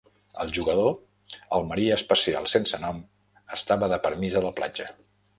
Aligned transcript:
El 0.43 0.51
jugador, 0.53 0.93
el 1.57 1.67
marí 1.71 1.83
espacial 1.97 2.49
sense 2.53 2.79
nom, 2.85 3.01
estava 3.57 3.91
de 3.93 3.99
permís 4.07 4.39
a 4.41 4.43
la 4.47 4.53
platja. 4.61 4.89